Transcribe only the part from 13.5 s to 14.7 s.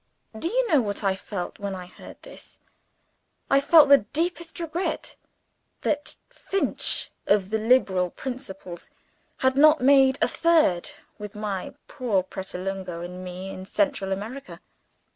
in Central America.